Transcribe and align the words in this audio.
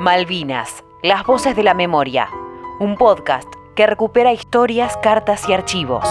Malvinas, 0.00 0.84
las 1.02 1.26
voces 1.26 1.56
de 1.56 1.64
la 1.64 1.74
memoria, 1.74 2.28
un 2.78 2.94
podcast 2.94 3.48
que 3.74 3.84
recupera 3.84 4.32
historias, 4.32 4.96
cartas 5.02 5.48
y 5.48 5.52
archivos. 5.52 6.04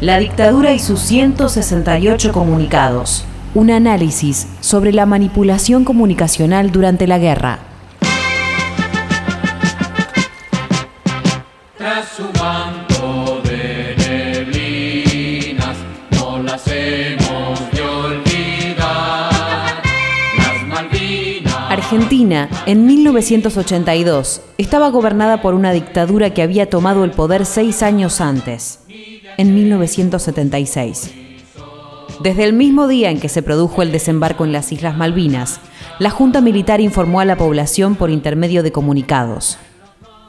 La 0.00 0.18
dictadura 0.18 0.72
y 0.72 0.78
sus 0.78 1.00
168 1.00 2.32
comunicados. 2.32 3.26
Un 3.54 3.70
análisis 3.70 4.48
sobre 4.60 4.94
la 4.94 5.04
manipulación 5.04 5.84
comunicacional 5.84 6.72
durante 6.72 7.06
la 7.06 7.18
guerra. 7.18 7.73
Argentina, 21.94 22.48
en 22.66 22.86
1982, 22.86 24.42
estaba 24.58 24.88
gobernada 24.88 25.40
por 25.40 25.54
una 25.54 25.70
dictadura 25.70 26.30
que 26.30 26.42
había 26.42 26.68
tomado 26.68 27.04
el 27.04 27.12
poder 27.12 27.46
seis 27.46 27.84
años 27.84 28.20
antes, 28.20 28.80
en 29.36 29.54
1976. 29.54 31.14
Desde 32.20 32.42
el 32.42 32.52
mismo 32.52 32.88
día 32.88 33.10
en 33.10 33.20
que 33.20 33.28
se 33.28 33.44
produjo 33.44 33.80
el 33.80 33.92
desembarco 33.92 34.44
en 34.44 34.50
las 34.50 34.72
Islas 34.72 34.96
Malvinas, 34.96 35.60
la 36.00 36.10
Junta 36.10 36.40
Militar 36.40 36.80
informó 36.80 37.20
a 37.20 37.24
la 37.24 37.36
población 37.36 37.94
por 37.94 38.10
intermedio 38.10 38.64
de 38.64 38.72
comunicados. 38.72 39.56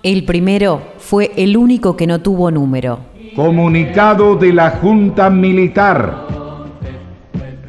El 0.03 0.23
primero 0.23 0.83
fue 0.99 1.31
el 1.35 1.57
único 1.57 1.97
que 1.97 2.05
no 2.05 2.21
tuvo 2.21 2.51
número. 2.51 2.99
Comunicado 3.35 4.35
de 4.35 4.53
la 4.53 4.69
Junta 4.69 5.31
Militar. 5.31 6.27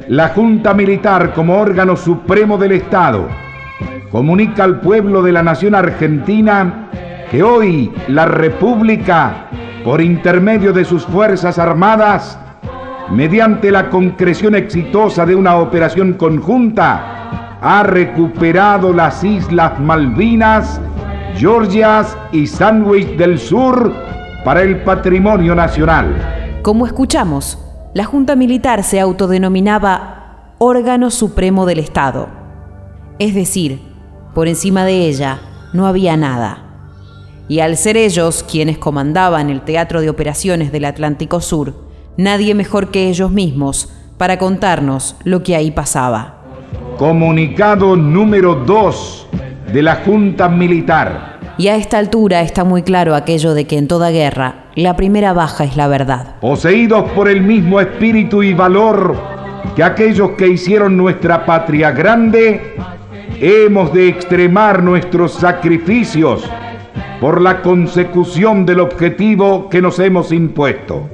La 0.07 0.29
Junta 0.29 0.75
Militar, 0.75 1.33
como 1.33 1.59
órgano 1.59 1.97
supremo 1.97 2.59
del 2.59 2.73
Estado, 2.73 3.46
comunica 4.11 4.63
al 4.63 4.79
pueblo 4.79 5.21
de 5.21 5.31
la 5.31 5.43
nación 5.43 5.75
argentina 5.75 6.89
que 7.29 7.43
hoy 7.43 7.91
la 8.07 8.25
República, 8.25 9.47
por 9.83 10.01
intermedio 10.01 10.71
de 10.71 10.85
sus 10.85 11.05
Fuerzas 11.05 11.59
Armadas, 11.59 12.39
mediante 13.11 13.71
la 13.71 13.89
concreción 13.89 14.55
exitosa 14.55 15.25
de 15.25 15.35
una 15.35 15.57
operación 15.57 16.13
conjunta, 16.13 17.59
ha 17.61 17.83
recuperado 17.83 18.93
las 18.93 19.23
Islas 19.23 19.79
Malvinas, 19.79 20.79
Georgias 21.35 22.17
y 22.31 22.47
Sandwich 22.47 23.17
del 23.17 23.39
Sur 23.39 23.93
para 24.45 24.61
el 24.61 24.81
patrimonio 24.83 25.53
nacional. 25.53 26.59
Como 26.61 26.85
escuchamos, 26.85 27.59
la 27.93 28.05
Junta 28.05 28.35
Militar 28.35 28.83
se 28.83 28.99
autodenominaba 28.99 30.53
órgano 30.59 31.11
supremo 31.11 31.65
del 31.65 31.79
Estado. 31.79 32.27
Es 33.19 33.33
decir, 33.33 33.86
por 34.37 34.47
encima 34.47 34.85
de 34.85 35.07
ella 35.07 35.39
no 35.73 35.87
había 35.87 36.15
nada. 36.15 36.59
Y 37.47 37.61
al 37.61 37.75
ser 37.75 37.97
ellos 37.97 38.45
quienes 38.47 38.77
comandaban 38.77 39.49
el 39.49 39.61
Teatro 39.61 39.99
de 39.99 40.11
Operaciones 40.11 40.71
del 40.71 40.85
Atlántico 40.85 41.41
Sur, 41.41 41.73
nadie 42.17 42.53
mejor 42.53 42.91
que 42.91 43.09
ellos 43.09 43.31
mismos 43.31 43.91
para 44.19 44.37
contarnos 44.37 45.15
lo 45.23 45.41
que 45.41 45.55
ahí 45.55 45.71
pasaba. 45.71 46.43
Comunicado 46.99 47.95
número 47.95 48.53
2 48.53 49.27
de 49.73 49.81
la 49.81 50.03
Junta 50.05 50.47
Militar. 50.49 51.39
Y 51.57 51.69
a 51.69 51.75
esta 51.75 51.97
altura 51.97 52.41
está 52.41 52.63
muy 52.63 52.83
claro 52.83 53.15
aquello 53.15 53.55
de 53.55 53.65
que 53.65 53.79
en 53.79 53.87
toda 53.87 54.11
guerra 54.11 54.65
la 54.75 54.95
primera 54.95 55.33
baja 55.33 55.63
es 55.63 55.75
la 55.75 55.87
verdad. 55.87 56.35
Poseídos 56.41 57.09
por 57.13 57.27
el 57.27 57.41
mismo 57.41 57.81
espíritu 57.81 58.43
y 58.43 58.53
valor 58.53 59.17
que 59.75 59.83
aquellos 59.83 60.33
que 60.37 60.47
hicieron 60.47 60.95
nuestra 60.95 61.43
patria 61.43 61.89
grande, 61.89 62.75
hemos 63.39 63.93
de 63.93 64.07
extremar 64.07 64.81
nuestros 64.81 65.33
sacrificios 65.33 66.43
por 67.21 67.41
la 67.41 67.61
consecución 67.61 68.65
del 68.65 68.79
objetivo 68.79 69.69
que 69.69 69.81
nos 69.81 69.99
hemos 69.99 70.31
impuesto. 70.31 71.07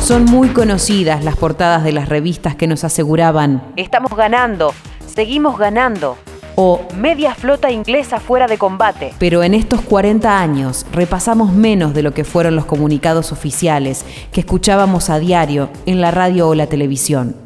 Son 0.00 0.24
muy 0.24 0.48
conocidas 0.48 1.22
las 1.22 1.36
portadas 1.36 1.84
de 1.84 1.92
las 1.92 2.08
revistas 2.08 2.56
que 2.56 2.66
nos 2.66 2.84
aseguraban 2.84 3.62
Estamos 3.76 4.16
ganando, 4.16 4.72
seguimos 5.06 5.58
ganando 5.58 6.16
o 6.56 6.80
Media 6.96 7.34
flota 7.34 7.70
inglesa 7.70 8.18
fuera 8.18 8.46
de 8.46 8.58
combate. 8.58 9.12
Pero 9.18 9.42
en 9.42 9.54
estos 9.54 9.82
40 9.82 10.40
años 10.40 10.84
repasamos 10.92 11.52
menos 11.52 11.94
de 11.94 12.02
lo 12.02 12.12
que 12.12 12.24
fueron 12.24 12.56
los 12.56 12.64
comunicados 12.64 13.32
oficiales 13.32 14.04
que 14.32 14.40
escuchábamos 14.40 15.10
a 15.10 15.18
diario 15.18 15.70
en 15.86 16.00
la 16.00 16.10
radio 16.10 16.48
o 16.48 16.54
la 16.54 16.66
televisión. 16.66 17.36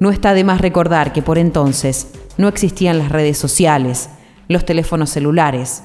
No 0.00 0.10
está 0.10 0.34
de 0.34 0.42
más 0.42 0.60
recordar 0.60 1.12
que 1.12 1.22
por 1.22 1.38
entonces 1.38 2.08
no 2.38 2.48
existían 2.48 2.98
las 2.98 3.10
redes 3.10 3.38
sociales, 3.38 4.10
los 4.48 4.64
teléfonos 4.64 5.10
celulares 5.10 5.84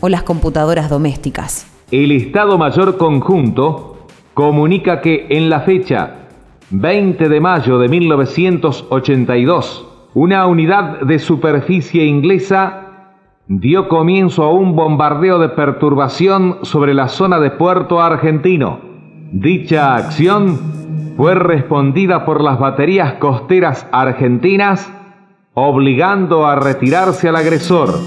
o 0.00 0.08
las 0.08 0.22
computadoras 0.22 0.88
domésticas. 0.88 1.66
El 1.90 2.12
Estado 2.12 2.56
Mayor 2.58 2.96
Conjunto 2.96 4.06
comunica 4.34 5.00
que 5.00 5.26
en 5.30 5.50
la 5.50 5.60
fecha 5.60 6.16
20 6.70 7.28
de 7.28 7.40
mayo 7.40 7.78
de 7.78 7.88
1982, 7.88 9.86
una 10.14 10.46
unidad 10.46 11.00
de 11.00 11.18
superficie 11.18 12.04
inglesa 12.04 12.86
dio 13.48 13.88
comienzo 13.88 14.44
a 14.44 14.52
un 14.52 14.76
bombardeo 14.76 15.40
de 15.40 15.48
perturbación 15.48 16.58
sobre 16.62 16.94
la 16.94 17.08
zona 17.08 17.40
de 17.40 17.50
Puerto 17.50 18.00
Argentino. 18.00 18.78
Dicha 19.32 19.96
acción 19.96 20.58
fue 21.16 21.34
respondida 21.34 22.24
por 22.24 22.40
las 22.40 22.60
baterías 22.60 23.14
costeras 23.14 23.88
argentinas, 23.90 24.92
obligando 25.54 26.46
a 26.46 26.56
retirarse 26.56 27.28
al 27.28 27.36
agresor. 27.36 27.98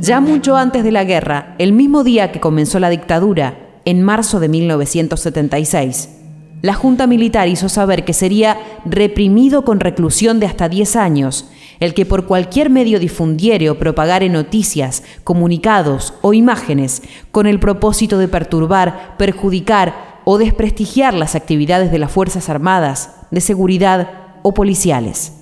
Ya 0.00 0.20
mucho 0.20 0.56
antes 0.56 0.84
de 0.84 0.92
la 0.92 1.04
guerra, 1.04 1.54
el 1.58 1.72
mismo 1.72 2.04
día 2.04 2.32
que 2.32 2.40
comenzó 2.40 2.78
la 2.78 2.90
dictadura, 2.90 3.58
en 3.84 4.02
marzo 4.02 4.40
de 4.40 4.48
1976, 4.48 6.16
la 6.62 6.74
Junta 6.74 7.06
Militar 7.06 7.48
hizo 7.48 7.68
saber 7.68 8.04
que 8.04 8.12
sería 8.12 8.58
reprimido 8.84 9.64
con 9.64 9.80
reclusión 9.80 10.40
de 10.40 10.46
hasta 10.46 10.68
10 10.68 10.96
años 10.96 11.50
el 11.80 11.94
que 11.94 12.06
por 12.06 12.26
cualquier 12.26 12.70
medio 12.70 12.98
difundiere 12.98 13.70
o 13.70 13.78
propagare 13.78 14.28
noticias, 14.28 15.04
comunicados 15.24 16.14
o 16.22 16.32
imágenes 16.34 17.02
con 17.30 17.46
el 17.46 17.60
propósito 17.60 18.18
de 18.18 18.28
perturbar, 18.28 19.16
perjudicar 19.16 20.20
o 20.24 20.38
desprestigiar 20.38 21.14
las 21.14 21.34
actividades 21.34 21.90
de 21.90 21.98
las 21.98 22.10
Fuerzas 22.10 22.48
Armadas, 22.48 23.26
de 23.30 23.40
seguridad 23.40 24.27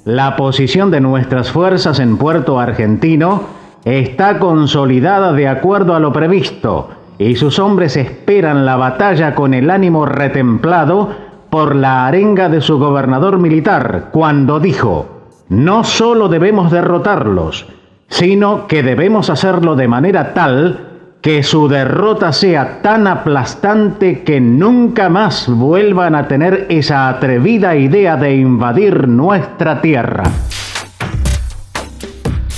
La 0.05 0.37
posición 0.37 0.91
de 0.91 1.01
nuestras 1.01 1.51
fuerzas 1.51 2.01
en 2.01 2.17
Puerto 2.17 2.59
Argentino 2.59 3.43
está 3.85 4.39
consolidada 4.39 5.33
de 5.33 5.49
acuerdo 5.49 5.95
a 5.95 6.01
lo 6.01 6.13
previsto 6.13 6.91
y 7.19 7.37
sus 7.37 7.59
hombres 7.59 7.97
esperan 7.97 8.67
la 8.67 8.77
batalla 8.77 9.35
con 9.35 9.55
el 9.55 9.71
ánimo 9.71 10.07
retemplado 10.07 11.11
por 11.51 11.75
la 11.75 12.07
arenga 12.07 12.49
de 12.49 12.61
su 12.61 12.79
gobernador 12.79 13.39
militar, 13.39 14.09
cuando 14.13 14.61
dijo, 14.61 15.07
no 15.49 15.85
solo 15.85 16.29
debemos 16.29 16.71
derrotarlos, 16.71 17.67
sino 18.09 18.67
que 18.67 18.83
debemos 18.83 19.31
hacerlo 19.31 19.77
de 19.77 19.89
manera 19.89 20.35
tal 20.35 20.96
que 21.27 21.43
su 21.43 21.67
derrota 21.67 22.33
sea 22.33 22.83
tan 22.83 23.09
aplastante 23.09 24.23
que 24.23 24.41
nunca 24.41 25.09
más 25.09 25.49
vuelvan 25.49 26.15
a 26.15 26.29
tener 26.29 26.67
esa 26.69 27.09
atrevida 27.09 27.75
idea 27.75 28.17
de 28.17 28.37
invadir 28.37 29.09
nuestra 29.09 29.83
tierra. 29.83 30.23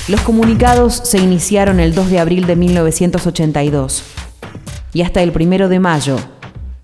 Los 0.07 0.21
comunicados 0.21 0.93
se 0.93 1.17
iniciaron 1.17 1.81
el 1.81 1.95
2 1.95 2.11
de 2.11 2.19
abril 2.19 2.47
de 2.47 2.57
1982 2.57 4.05
y 4.93 5.01
hasta 5.01 5.23
el 5.23 5.33
primero 5.33 5.71
de 5.71 5.81
mayo, 5.81 6.19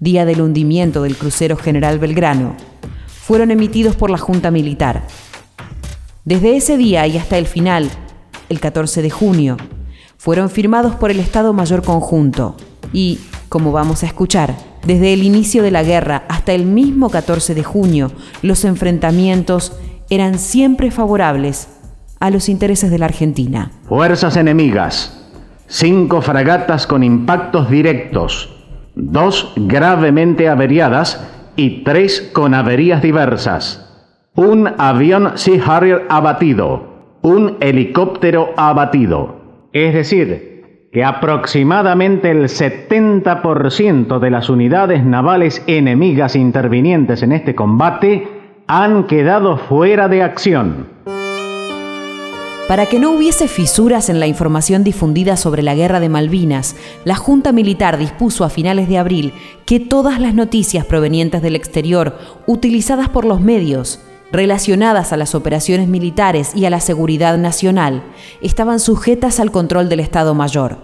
día 0.01 0.25
del 0.25 0.41
hundimiento 0.41 1.03
del 1.03 1.19
crucero 1.19 1.59
General 1.59 1.99
Belgrano, 1.99 2.57
fueron 3.07 3.51
emitidos 3.51 3.95
por 3.95 4.09
la 4.09 4.17
Junta 4.17 4.51
Militar. 4.51 5.03
Desde 6.25 6.57
ese 6.57 6.79
día 6.79 7.07
y 7.07 7.19
hasta 7.19 7.37
el 7.37 7.45
final, 7.45 7.91
el 8.49 8.59
14 8.59 9.03
de 9.03 9.11
junio, 9.11 9.59
fueron 10.25 10.49
firmados 10.49 10.95
por 10.95 11.11
el 11.11 11.21
Estado 11.21 11.53
Mayor 11.53 11.83
Conjunto 11.83 12.57
y, 12.95 13.21
como 13.51 13.73
vamos 13.73 14.03
a 14.03 14.07
escuchar, 14.07 14.55
desde 14.87 15.13
el 15.13 15.23
inicio 15.23 15.63
de 15.63 15.71
la 15.71 15.83
guerra 15.83 16.25
hasta 16.31 16.55
el 16.55 16.65
mismo 16.65 17.11
14 17.11 17.55
de 17.55 17.63
junio, 17.63 18.11
los 18.41 18.65
enfrentamientos 18.65 19.77
eran 20.09 20.39
siempre 20.39 20.91
favorables 20.91 21.69
a 22.21 22.31
los 22.31 22.49
intereses 22.49 22.91
de 22.91 22.99
la 22.99 23.05
Argentina. 23.05 23.71
Fuerzas 23.87 24.39
enemigas, 24.39 25.31
cinco 25.67 26.23
fragatas 26.23 26.87
con 26.87 27.03
impactos 27.03 27.69
directos, 27.69 28.49
dos 28.95 29.53
gravemente 29.57 30.49
averiadas 30.49 31.23
y 31.55 31.85
tres 31.85 32.31
con 32.33 32.55
averías 32.55 33.03
diversas, 33.03 33.91
un 34.35 34.71
avión 34.79 35.33
Sea 35.35 35.63
Harrier 35.67 36.07
abatido, 36.09 37.19
un 37.21 37.59
helicóptero 37.61 38.55
abatido. 38.57 39.44
Es 39.75 39.93
decir, 39.93 40.89
que 40.93 41.03
aproximadamente 41.03 42.31
el 42.31 42.45
70% 42.45 44.21
de 44.21 44.31
las 44.31 44.49
unidades 44.49 45.05
navales 45.05 45.65
enemigas 45.67 46.37
intervinientes 46.37 47.25
en 47.25 47.33
este 47.33 47.57
combate 47.57 48.29
han 48.69 49.09
quedado 49.09 49.59
fuera 49.59 50.07
de 50.07 50.23
acción. 50.23 50.87
Para 52.69 52.87
que 52.87 53.01
no 53.01 53.11
hubiese 53.11 53.49
fisuras 53.49 54.09
en 54.09 54.21
la 54.21 54.29
información 54.29 54.85
difundida 54.85 55.37
sobre 55.37 55.65
la 55.65 55.75
guerra 55.75 55.99
de 55.99 56.09
Malvinas, 56.09 56.77
la 57.05 57.17
Junta 57.17 57.51
Militar 57.51 57.99
dispuso 57.99 58.45
a 58.45 58.51
finales 58.51 58.89
de 58.89 58.99
abril 58.99 59.33
que 59.67 59.81
todas 59.81 60.21
las 60.21 60.35
noticias 60.35 60.87
provenientes 60.87 61.43
del 61.43 61.57
exterior, 61.57 62.17
utilizadas 62.47 63.09
por 63.09 63.25
los 63.25 63.41
medios, 63.41 64.01
relacionadas 64.33 65.13
a 65.13 65.17
las 65.17 65.35
operaciones 65.35 65.89
militares 65.89 66.55
y 66.55 66.65
a 66.65 66.71
la 66.71 66.81
seguridad 66.81 67.39
nacional, 67.39 68.03
estaban 68.41 68.81
sujetas 68.81 69.41
al 69.41 69.51
control 69.51 69.89
del 69.89 70.01
Estado 70.01 70.35
Mayor. 70.35 70.79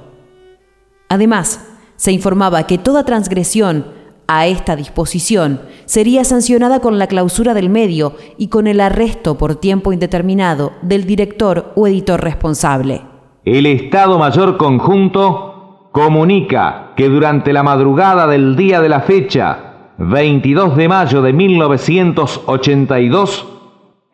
Además, 1.09 1.67
se 1.97 2.13
informaba 2.13 2.67
que 2.67 2.79
toda 2.79 3.05
transgresión 3.05 3.87
a 4.27 4.47
esta 4.47 4.77
disposición 4.77 5.61
sería 5.87 6.23
sancionada 6.23 6.81
con 6.81 6.99
la 7.01 7.09
clausura 7.09 7.53
del 7.53 7.69
medio 7.69 8.15
y 8.39 8.47
con 8.47 8.69
el 8.69 8.81
arresto 8.81 9.37
por 9.37 9.57
tiempo 9.57 9.93
indeterminado 9.93 10.73
del 10.83 11.05
director 11.05 11.73
o 11.75 11.89
editor 11.89 12.23
responsable. 12.23 13.03
El 13.45 13.67
Estado 13.67 14.19
Mayor 14.19 14.57
Conjunto 14.57 15.89
comunica 15.91 16.93
que 16.97 17.09
durante 17.09 17.53
la 17.53 17.65
madrugada 17.65 18.29
del 18.29 18.55
día 18.55 18.81
de 18.81 18.89
la 18.89 19.01
fecha, 19.01 19.69
22 20.00 20.76
de 20.76 20.88
mayo 20.88 21.20
de 21.20 21.35
1982, 21.35 23.47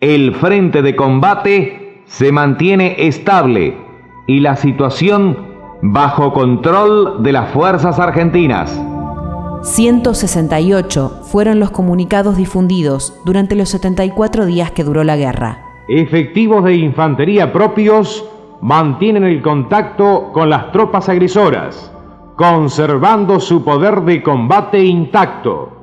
el 0.01 0.35
frente 0.35 0.83
de 0.83 0.97
combate 0.97 2.03
se 2.07 2.33
mantiene 2.33 3.07
estable 3.07 3.77
y 4.27 4.41
la 4.41 4.57
situación 4.57 5.39
bajo 5.83 6.33
control 6.33 7.23
de 7.23 7.31
las 7.31 7.53
fuerzas 7.53 8.01
argentinas. 8.01 8.83
168 9.63 11.21
fueron 11.23 11.61
los 11.61 11.71
comunicados 11.71 12.37
difundidos 12.37 13.17
durante 13.25 13.55
los 13.55 13.69
74 13.69 14.45
días 14.45 14.73
que 14.73 14.83
duró 14.83 15.05
la 15.05 15.17
guerra. 15.17 15.63
Efectivos 15.87 16.65
de 16.65 16.75
infantería 16.75 17.53
propios 17.53 18.25
mantienen 18.61 19.23
el 19.23 19.41
contacto 19.41 20.33
con 20.33 20.51
las 20.51 20.73
tropas 20.73 21.09
agresoras, 21.09 21.93
conservando 22.35 23.39
su 23.39 23.63
poder 23.63 24.03
de 24.03 24.25
combate 24.25 24.83
intacto. 24.83 25.76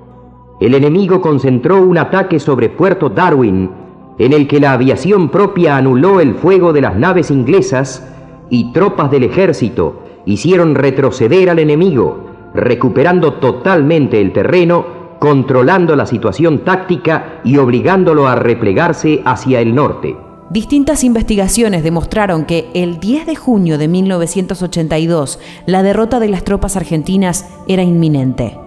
El 0.59 0.75
enemigo 0.75 1.21
concentró 1.21 1.81
un 1.81 1.97
ataque 1.97 2.39
sobre 2.39 2.69
Puerto 2.69 3.09
Darwin, 3.09 3.69
en 4.17 4.33
el 4.33 4.47
que 4.47 4.59
la 4.59 4.73
aviación 4.73 5.29
propia 5.29 5.77
anuló 5.77 6.19
el 6.19 6.35
fuego 6.35 6.73
de 6.73 6.81
las 6.81 6.95
naves 6.95 7.31
inglesas 7.31 8.07
y 8.49 8.71
tropas 8.71 9.09
del 9.11 9.23
ejército 9.23 10.03
hicieron 10.25 10.75
retroceder 10.75 11.49
al 11.49 11.59
enemigo 11.59 12.33
recuperando 12.53 13.33
totalmente 13.33 14.21
el 14.21 14.31
terreno, 14.31 14.85
controlando 15.19 15.95
la 15.95 16.05
situación 16.05 16.59
táctica 16.59 17.41
y 17.43 17.57
obligándolo 17.57 18.27
a 18.27 18.35
replegarse 18.35 19.21
hacia 19.25 19.59
el 19.61 19.73
norte. 19.73 20.15
Distintas 20.49 21.03
investigaciones 21.03 21.83
demostraron 21.83 22.45
que 22.45 22.69
el 22.73 22.99
10 22.99 23.25
de 23.25 23.35
junio 23.35 23.77
de 23.77 23.87
1982 23.87 25.39
la 25.65 25.81
derrota 25.81 26.19
de 26.19 26.29
las 26.29 26.43
tropas 26.43 26.75
argentinas 26.75 27.49
era 27.67 27.81
inminente. 27.81 28.62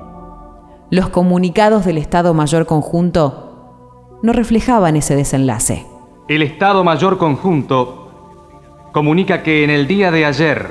Los 0.88 1.08
comunicados 1.08 1.84
del 1.84 1.98
Estado 1.98 2.32
Mayor 2.32 2.64
Conjunto 2.64 4.20
no 4.22 4.32
reflejaban 4.32 4.94
ese 4.94 5.16
desenlace. 5.16 5.84
El 6.28 6.42
Estado 6.42 6.84
Mayor 6.84 7.18
Conjunto 7.18 8.88
comunica 8.92 9.42
que 9.42 9.64
en 9.64 9.70
el 9.70 9.88
día 9.88 10.12
de 10.12 10.24
ayer, 10.24 10.70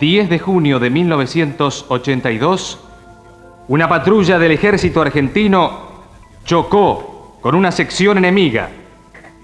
10 0.00 0.28
de 0.28 0.40
junio 0.40 0.80
de 0.80 0.90
1982, 0.90 2.80
una 3.68 3.88
patrulla 3.88 4.40
del 4.40 4.50
ejército 4.50 5.00
argentino 5.00 5.92
chocó 6.44 7.36
con 7.40 7.54
una 7.54 7.70
sección 7.70 8.18
enemiga, 8.18 8.70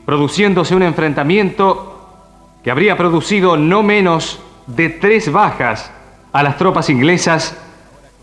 produciéndose 0.05 0.75
un 0.75 0.83
enfrentamiento 0.83 2.17
que 2.65 2.73
habría 2.73 2.97
producido 2.97 3.57
no 3.57 3.85
menos 3.85 4.41
de 4.67 4.89
tres 4.89 5.31
bajas 5.31 5.93
a 6.33 6.43
las 6.43 6.57
tropas 6.57 6.91
inglesas 6.91 7.57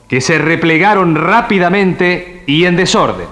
que 0.07 0.21
se 0.21 0.37
replegaron 0.37 1.15
rápidamente 1.15 2.43
y 2.47 2.65
en 2.65 2.75
desorden. 2.75 3.27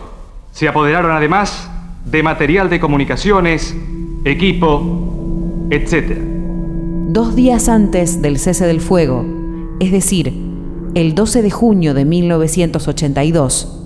Se 0.51 0.67
apoderaron 0.67 1.11
además 1.11 1.69
de 2.05 2.23
material 2.23 2.69
de 2.69 2.79
comunicaciones, 2.79 3.75
equipo, 4.25 5.67
etc 5.69 6.33
dos 7.13 7.35
días 7.35 7.69
antes 7.69 8.23
del 8.23 8.39
cese 8.39 8.65
del 8.65 8.81
fuego, 8.81 9.23
es 9.79 9.91
decir, 9.91 10.33
el 10.95 11.13
12 11.13 11.43
de 11.43 11.51
junio 11.51 11.93
de 11.93 12.05
1982, 12.05 13.85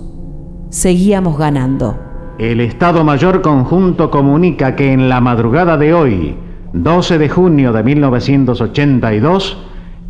seguíamos 0.70 1.36
ganando. 1.36 1.98
El 2.38 2.62
Estado 2.62 3.04
Mayor 3.04 3.42
Conjunto 3.42 4.10
comunica 4.10 4.76
que 4.76 4.94
en 4.94 5.10
la 5.10 5.20
madrugada 5.20 5.76
de 5.76 5.92
hoy, 5.92 6.36
12 6.72 7.18
de 7.18 7.28
junio 7.28 7.70
de 7.74 7.82
1982, 7.82 9.58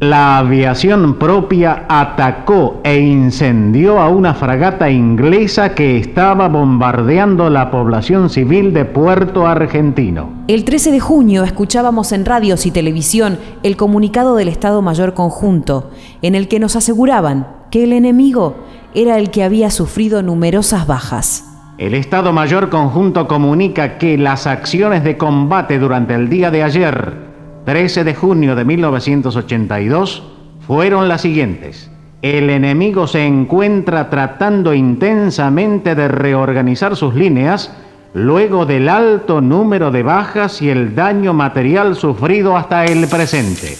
la 0.00 0.38
aviación 0.38 1.18
propia 1.18 1.84
atacó 1.88 2.80
e 2.84 3.00
incendió 3.00 3.98
a 3.98 4.08
una 4.08 4.32
fragata 4.32 4.90
inglesa 4.90 5.74
que 5.74 5.96
estaba 5.96 6.46
bombardeando 6.46 7.50
la 7.50 7.72
población 7.72 8.30
civil 8.30 8.72
de 8.72 8.84
Puerto 8.84 9.48
Argentino. 9.48 10.44
El 10.46 10.64
13 10.64 10.92
de 10.92 11.00
junio 11.00 11.42
escuchábamos 11.42 12.12
en 12.12 12.26
radios 12.26 12.64
y 12.64 12.70
televisión 12.70 13.38
el 13.64 13.76
comunicado 13.76 14.36
del 14.36 14.46
Estado 14.46 14.82
Mayor 14.82 15.14
Conjunto, 15.14 15.90
en 16.22 16.36
el 16.36 16.46
que 16.46 16.60
nos 16.60 16.76
aseguraban 16.76 17.48
que 17.72 17.82
el 17.82 17.92
enemigo 17.92 18.54
era 18.94 19.18
el 19.18 19.30
que 19.30 19.42
había 19.42 19.70
sufrido 19.70 20.22
numerosas 20.22 20.86
bajas. 20.86 21.44
El 21.76 21.94
Estado 21.94 22.32
Mayor 22.32 22.70
Conjunto 22.70 23.26
comunica 23.26 23.98
que 23.98 24.16
las 24.16 24.46
acciones 24.46 25.02
de 25.02 25.18
combate 25.18 25.80
durante 25.80 26.14
el 26.14 26.28
día 26.28 26.52
de 26.52 26.62
ayer 26.62 27.27
13 27.68 28.02
de 28.02 28.14
junio 28.14 28.56
de 28.56 28.64
1982 28.64 30.22
fueron 30.66 31.06
las 31.06 31.20
siguientes. 31.20 31.90
El 32.22 32.48
enemigo 32.48 33.06
se 33.06 33.26
encuentra 33.26 34.08
tratando 34.08 34.72
intensamente 34.72 35.94
de 35.94 36.08
reorganizar 36.08 36.96
sus 36.96 37.14
líneas 37.14 37.70
luego 38.14 38.64
del 38.64 38.88
alto 38.88 39.42
número 39.42 39.90
de 39.90 40.02
bajas 40.02 40.62
y 40.62 40.70
el 40.70 40.94
daño 40.94 41.34
material 41.34 41.94
sufrido 41.94 42.56
hasta 42.56 42.86
el 42.86 43.06
presente. 43.06 43.76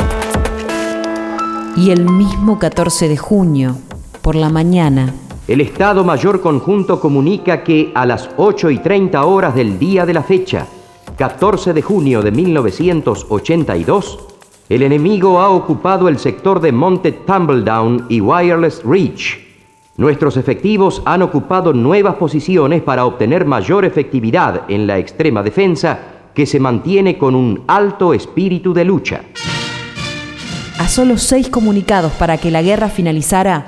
Y 1.75 1.91
el 1.91 2.05
mismo 2.05 2.59
14 2.59 3.09
de 3.09 3.17
junio, 3.17 3.79
por 4.21 4.35
la 4.35 4.51
mañana, 4.51 5.15
el 5.47 5.63
Estado 5.63 6.05
Mayor 6.05 6.43
Conjunto 6.43 7.01
comunica 7.01 7.65
que 7.65 7.91
a 7.95 8.05
las 8.05 8.29
8 8.37 8.71
y 8.71 8.81
30 8.81 9.25
horas 9.25 9.55
del 9.55 9.79
día 9.79 10.05
de 10.05 10.13
la 10.13 10.23
fecha, 10.23 10.67
14 11.19 11.73
de 11.73 11.83
junio 11.83 12.23
de 12.23 12.31
1982, 12.31 14.21
el 14.69 14.85
enemigo 14.85 15.41
ha 15.41 15.51
ocupado 15.51 16.09
el 16.09 16.17
sector 16.17 16.61
de 16.61 16.71
Monte 16.71 17.11
Tumbledown 17.11 18.07
y 18.09 18.21
Wireless 18.21 18.85
Reach. 18.85 19.37
Nuestros 19.97 20.37
efectivos 20.37 21.03
han 21.05 21.23
ocupado 21.23 21.73
nuevas 21.73 22.15
posiciones 22.15 22.83
para 22.83 23.05
obtener 23.05 23.45
mayor 23.47 23.85
efectividad 23.85 24.63
en 24.69 24.87
la 24.87 24.99
extrema 24.99 25.43
defensa 25.43 25.99
que 26.33 26.47
se 26.47 26.61
mantiene 26.61 27.19
con 27.19 27.35
un 27.35 27.65
alto 27.67 28.15
espíritu 28.15 28.73
de 28.73 28.85
lucha. 28.85 29.23
A 30.79 30.87
solo 30.87 31.19
seis 31.19 31.49
comunicados 31.49 32.13
para 32.13 32.39
que 32.39 32.53
la 32.53 32.63
guerra 32.63 32.91
finalizara, 32.91 33.67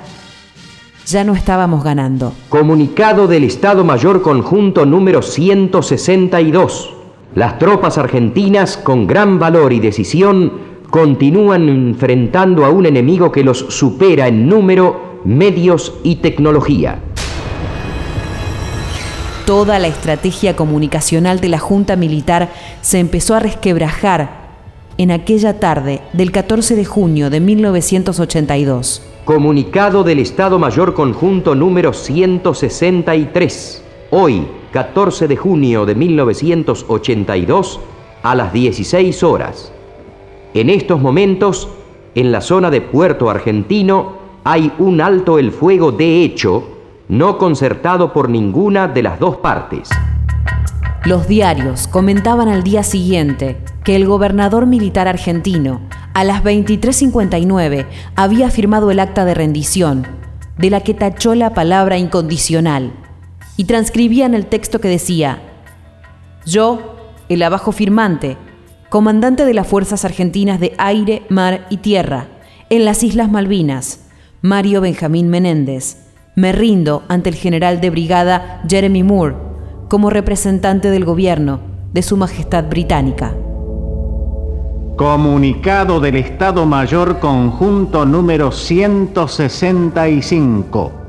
ya 1.05 1.25
no 1.25 1.33
estábamos 1.33 1.83
ganando. 1.83 2.31
Comunicado 2.47 3.27
del 3.27 3.43
Estado 3.43 3.83
Mayor 3.83 4.21
Conjunto 4.21 4.85
número 4.85 5.21
162. 5.21 7.00
Las 7.33 7.59
tropas 7.59 7.97
argentinas, 7.97 8.75
con 8.75 9.07
gran 9.07 9.39
valor 9.39 9.71
y 9.71 9.79
decisión, 9.79 10.51
continúan 10.89 11.69
enfrentando 11.69 12.65
a 12.65 12.69
un 12.69 12.85
enemigo 12.85 13.31
que 13.31 13.45
los 13.45 13.59
supera 13.59 14.27
en 14.27 14.49
número, 14.49 15.21
medios 15.23 15.93
y 16.03 16.17
tecnología. 16.17 16.99
Toda 19.45 19.79
la 19.79 19.87
estrategia 19.87 20.57
comunicacional 20.57 21.39
de 21.39 21.47
la 21.47 21.59
Junta 21.59 21.95
Militar 21.95 22.49
se 22.81 22.99
empezó 22.99 23.35
a 23.35 23.39
resquebrajar 23.39 24.41
en 24.97 25.11
aquella 25.11 25.57
tarde 25.57 26.01
del 26.11 26.33
14 26.33 26.75
de 26.75 26.83
junio 26.83 27.29
de 27.29 27.39
1982. 27.39 29.03
Comunicado 29.23 30.03
del 30.03 30.19
Estado 30.19 30.59
Mayor 30.59 30.93
Conjunto 30.93 31.55
número 31.55 31.93
163. 31.93 33.83
Hoy, 34.13 34.45
14 34.73 35.29
de 35.29 35.37
junio 35.37 35.85
de 35.85 35.95
1982, 35.95 37.79
a 38.21 38.35
las 38.35 38.51
16 38.51 39.23
horas. 39.23 39.71
En 40.53 40.69
estos 40.69 40.99
momentos, 40.99 41.69
en 42.13 42.33
la 42.33 42.41
zona 42.41 42.69
de 42.69 42.81
Puerto 42.81 43.29
Argentino, 43.29 44.17
hay 44.43 44.73
un 44.79 44.99
alto 44.99 45.39
el 45.39 45.53
fuego 45.53 45.93
de 45.93 46.25
hecho, 46.25 46.67
no 47.07 47.37
concertado 47.37 48.11
por 48.11 48.27
ninguna 48.27 48.89
de 48.89 49.01
las 49.01 49.17
dos 49.17 49.37
partes. 49.37 49.89
Los 51.05 51.29
diarios 51.29 51.87
comentaban 51.87 52.49
al 52.49 52.63
día 52.63 52.83
siguiente 52.83 53.59
que 53.85 53.95
el 53.95 54.05
gobernador 54.05 54.65
militar 54.65 55.07
argentino, 55.07 55.79
a 56.13 56.25
las 56.25 56.43
23.59, 56.43 57.85
había 58.17 58.49
firmado 58.49 58.91
el 58.91 58.99
acta 58.99 59.23
de 59.23 59.35
rendición, 59.35 60.05
de 60.57 60.69
la 60.69 60.81
que 60.81 60.93
tachó 60.93 61.33
la 61.33 61.53
palabra 61.53 61.97
incondicional, 61.97 62.91
y 63.61 63.65
transcribían 63.65 64.33
el 64.33 64.47
texto 64.47 64.81
que 64.81 64.87
decía, 64.87 65.39
Yo, 66.47 66.95
el 67.29 67.43
abajo 67.43 67.71
firmante, 67.71 68.35
comandante 68.89 69.45
de 69.45 69.53
las 69.53 69.67
Fuerzas 69.67 70.03
Argentinas 70.03 70.59
de 70.59 70.73
Aire, 70.79 71.21
Mar 71.29 71.67
y 71.69 71.77
Tierra, 71.77 72.25
en 72.71 72.85
las 72.85 73.03
Islas 73.03 73.29
Malvinas, 73.29 74.07
Mario 74.41 74.81
Benjamín 74.81 75.29
Menéndez, 75.29 76.07
me 76.35 76.53
rindo 76.53 77.03
ante 77.07 77.29
el 77.29 77.35
general 77.35 77.81
de 77.81 77.91
brigada 77.91 78.63
Jeremy 78.67 79.03
Moore 79.03 79.35
como 79.89 80.09
representante 80.09 80.89
del 80.89 81.05
gobierno 81.05 81.59
de 81.93 82.01
Su 82.01 82.17
Majestad 82.17 82.67
Británica. 82.67 83.35
Comunicado 84.95 85.99
del 85.99 86.15
Estado 86.15 86.65
Mayor 86.65 87.19
Conjunto 87.19 88.07
número 88.07 88.51
165. 88.51 91.00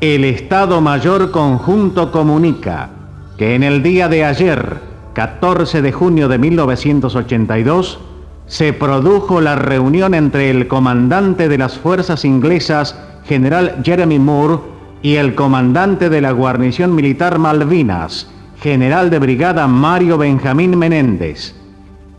El 0.00 0.24
Estado 0.24 0.80
Mayor 0.80 1.32
Conjunto 1.32 2.12
comunica 2.12 2.90
que 3.36 3.56
en 3.56 3.64
el 3.64 3.82
día 3.82 4.06
de 4.06 4.24
ayer, 4.24 4.76
14 5.14 5.82
de 5.82 5.90
junio 5.90 6.28
de 6.28 6.38
1982, 6.38 7.98
se 8.46 8.72
produjo 8.72 9.40
la 9.40 9.56
reunión 9.56 10.14
entre 10.14 10.50
el 10.50 10.68
comandante 10.68 11.48
de 11.48 11.58
las 11.58 11.78
fuerzas 11.78 12.24
inglesas 12.24 12.96
general 13.24 13.80
Jeremy 13.82 14.20
Moore, 14.20 14.58
y 15.02 15.16
el 15.16 15.34
comandante 15.34 16.08
de 16.08 16.20
la 16.20 16.30
guarnición 16.30 16.94
militar 16.94 17.40
Malvinas, 17.40 18.30
general 18.60 19.10
de 19.10 19.18
brigada 19.18 19.66
Mario 19.66 20.16
Benjamín 20.16 20.78
Menéndez. 20.78 21.56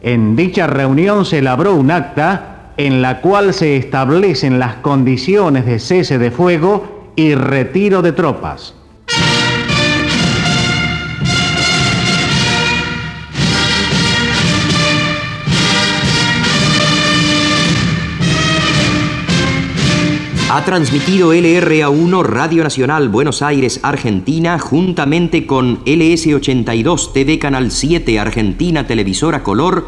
En 0.01 0.35
dicha 0.35 0.67
reunión 0.67 1.23
se 1.23 1.39
elaboró 1.39 1.75
un 1.75 1.91
acta 1.91 2.73
en 2.75 3.01
la 3.01 3.21
cual 3.21 3.53
se 3.53 3.77
establecen 3.77 4.59
las 4.59 4.75
condiciones 4.75 5.65
de 5.65 5.79
cese 5.79 6.17
de 6.17 6.29
fuego 6.29 6.98
y 7.19 7.35
retiro 7.35 8.01
de 8.01 8.13
tropas. 8.13 8.73
Ha 20.49 20.63
transmitido 20.63 21.33
LRA1 21.33 22.23
Radio 22.23 22.63
Nacional 22.63 23.09
Buenos 23.09 23.41
Aires, 23.41 23.81
Argentina, 23.83 24.57
juntamente 24.57 25.45
con 25.45 25.83
LS82 25.83 27.11
TV 27.11 27.37
Canal 27.37 27.71
7 27.71 28.17
Argentina 28.17 28.87
Televisora 28.87 29.43
Color 29.43 29.87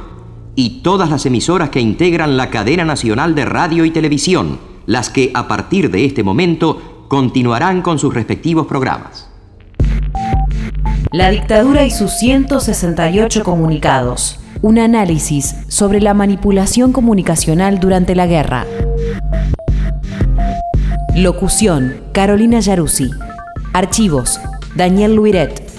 y 0.58 0.82
todas 0.82 1.10
las 1.10 1.26
emisoras 1.26 1.70
que 1.70 1.80
integran 1.80 2.36
la 2.36 2.50
cadena 2.50 2.84
nacional 2.84 3.36
de 3.36 3.46
radio 3.46 3.86
y 3.86 3.92
televisión, 3.92 4.60
las 4.86 5.10
que 5.10 5.32
a 5.34 5.48
partir 5.48 5.90
de 5.92 6.04
este 6.04 6.24
momento 6.24 6.91
continuarán 7.12 7.82
con 7.82 8.00
sus 8.00 8.14
respectivos 8.14 8.68
programas. 8.68 9.30
La 11.12 11.30
dictadura 11.30 11.84
y 11.84 11.92
sus 11.92 12.14
168 12.14 13.44
comunicados. 13.44 14.40
Un 14.62 14.80
análisis 14.80 15.58
sobre 15.68 16.00
la 16.00 16.14
manipulación 16.14 16.94
comunicacional 16.94 17.82
durante 17.82 18.16
la 18.16 18.28
guerra. 18.28 18.66
Locución, 21.14 22.02
Carolina 22.14 22.62
Yaruzzi. 22.62 23.10
Archivos, 23.74 24.40
Daniel 24.76 25.14
Luiret. 25.14 25.70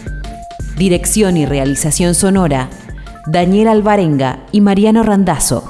Dirección 0.77 1.39
y 1.39 1.47
realización 1.47 2.15
sonora, 2.15 2.69
Daniel 3.27 3.69
Alvarenga 3.69 4.41
y 4.53 4.61
Mariano 4.61 5.03
Randazzo. 5.03 5.65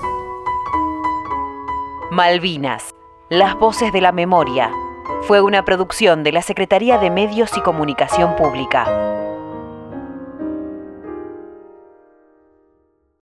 Malvinas, 2.11 2.83
las 3.31 3.55
voces 3.55 3.93
de 3.93 4.01
la 4.01 4.11
memoria. 4.11 4.73
Fue 5.27 5.41
una 5.41 5.65
producción 5.65 6.25
de 6.25 6.33
la 6.33 6.43
Secretaría 6.43 6.99
de 6.99 7.09
Medios 7.09 7.57
y 7.57 7.61
Comunicación 7.61 8.35
Pública. 8.35 9.32